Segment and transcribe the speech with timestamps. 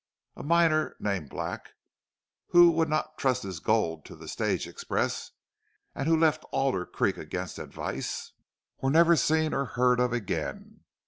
[0.35, 1.75] A miner named Black,
[2.47, 5.29] who would not trust his gold to the stage express,
[5.93, 8.31] and who left Adler Creek against advice,
[8.79, 10.79] was never seen or heard of again.